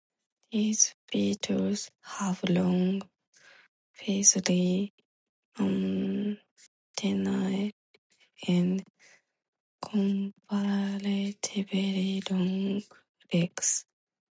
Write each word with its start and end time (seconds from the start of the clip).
These 0.51 0.95
beetles 1.11 1.91
have 2.01 2.41
long 2.49 3.03
feathery 3.93 4.95
antennae, 5.59 6.39
and 8.47 8.83
comparatively 9.83 12.19
long 12.31 12.81
legs. 13.31 13.85